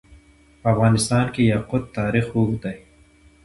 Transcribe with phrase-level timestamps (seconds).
[0.61, 2.77] په افغانستان کې د یاقوت تاریخ اوږد دی.